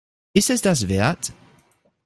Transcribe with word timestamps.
Ist 0.33 0.49
es 0.49 0.63
das 0.63 0.87
wert? 0.87 1.31